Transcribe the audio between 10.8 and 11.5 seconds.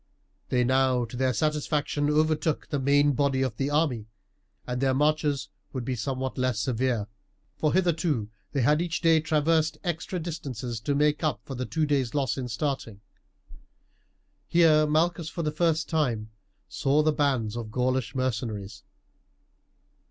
make up